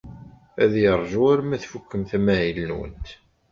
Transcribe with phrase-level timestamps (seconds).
[0.63, 3.07] Ad yeṛju arma tfukemt amahil-nwent.